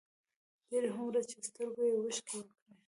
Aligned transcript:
ډېر 0.69 0.83
هومره 0.95 1.21
چې 1.29 1.37
سترګو 1.47 1.81
يې 1.89 1.93
اوښکې 1.97 2.35
وکړې، 2.37 2.53